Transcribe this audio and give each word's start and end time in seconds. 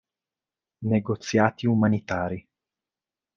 Negoziati 0.91 1.67
umanitari. 1.67 2.47